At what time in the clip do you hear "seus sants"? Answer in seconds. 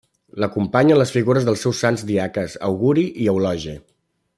1.67-2.05